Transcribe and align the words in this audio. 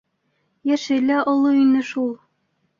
Йәше 0.69 0.97
лә 1.11 1.19
оло 1.35 1.53
ине 1.61 1.87
шул... 1.93 2.13